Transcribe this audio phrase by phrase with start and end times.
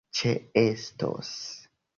[0.19, 1.31] ĉeestos